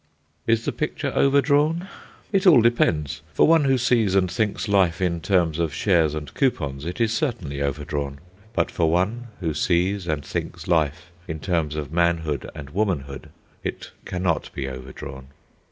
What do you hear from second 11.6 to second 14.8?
of manhood and womanhood, it cannot be